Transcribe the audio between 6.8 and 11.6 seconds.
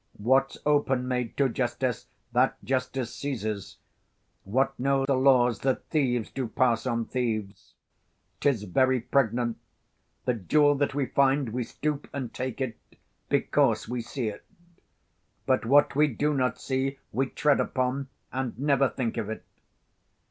on thieves? 'Tis very pregnant, The jewel that we find,